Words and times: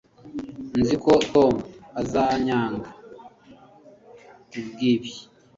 nzi 0.79 0.95
ko 1.03 1.11
tom 1.33 1.53
azanyanga 2.01 2.89
kubwibi 4.49 5.11